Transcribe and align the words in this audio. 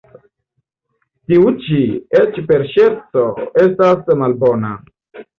Tiu 1.31 1.43
ĉi 1.65 1.81
eĉ 2.21 2.39
por 2.51 2.63
ŝerco 2.71 3.25
estas 3.65 4.09
malbona. 4.23 4.73